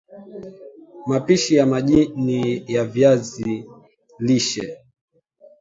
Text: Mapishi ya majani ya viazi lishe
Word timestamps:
Mapishi 1.07 1.55
ya 1.55 1.65
majani 1.65 2.63
ya 2.67 2.85
viazi 2.85 3.65
lishe 4.19 4.77